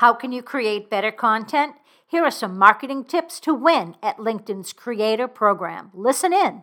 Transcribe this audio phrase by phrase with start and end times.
[0.00, 1.74] How can you create better content?
[2.06, 5.90] Here are some marketing tips to win at LinkedIn's Creator Program.
[5.92, 6.62] Listen in.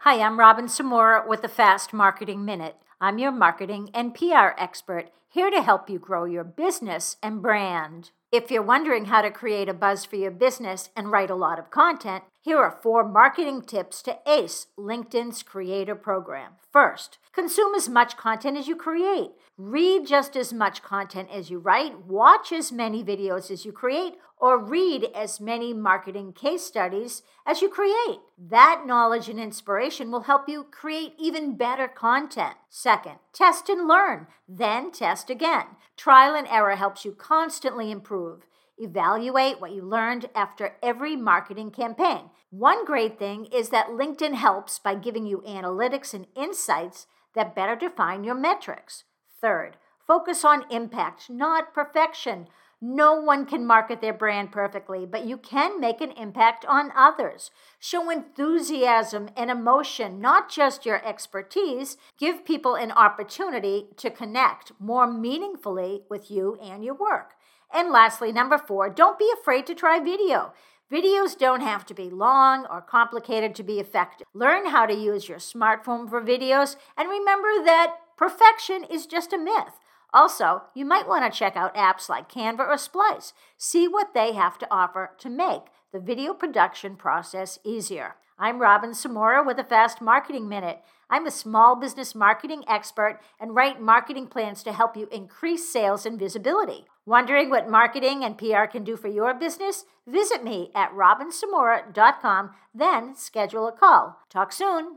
[0.00, 2.74] Hi, I'm Robin Samora with the Fast Marketing Minute.
[3.00, 8.10] I'm your marketing and PR expert, here to help you grow your business and brand.
[8.32, 11.60] If you're wondering how to create a buzz for your business and write a lot
[11.60, 16.52] of content, here are four marketing tips to ace LinkedIn's creator program.
[16.70, 19.30] First, consume as much content as you create.
[19.56, 24.16] Read just as much content as you write, watch as many videos as you create,
[24.36, 28.20] or read as many marketing case studies as you create.
[28.36, 32.56] That knowledge and inspiration will help you create even better content.
[32.68, 35.64] Second, test and learn, then test again.
[35.96, 38.46] Trial and error helps you constantly improve.
[38.76, 42.30] Evaluate what you learned after every marketing campaign.
[42.50, 47.76] One great thing is that LinkedIn helps by giving you analytics and insights that better
[47.76, 49.04] define your metrics.
[49.40, 52.48] Third, focus on impact, not perfection.
[52.86, 57.50] No one can market their brand perfectly, but you can make an impact on others.
[57.80, 61.96] Show enthusiasm and emotion, not just your expertise.
[62.18, 67.36] Give people an opportunity to connect more meaningfully with you and your work.
[67.72, 70.52] And lastly, number four, don't be afraid to try video.
[70.92, 74.26] Videos don't have to be long or complicated to be effective.
[74.34, 79.38] Learn how to use your smartphone for videos and remember that perfection is just a
[79.38, 79.80] myth.
[80.14, 83.32] Also, you might want to check out apps like Canva or Splice.
[83.58, 85.62] See what they have to offer to make
[85.92, 88.14] the video production process easier.
[88.38, 90.80] I'm Robin Samora with a Fast Marketing Minute.
[91.10, 96.06] I'm a small business marketing expert and write marketing plans to help you increase sales
[96.06, 96.84] and visibility.
[97.04, 99.84] Wondering what marketing and PR can do for your business?
[100.06, 104.20] Visit me at robinsamora.com, then schedule a call.
[104.30, 104.92] Talk soon.